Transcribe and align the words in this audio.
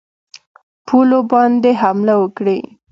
پولو 0.87 1.19
باندي 1.31 1.71
حمله 1.81 2.13
وکړي. 2.21 2.59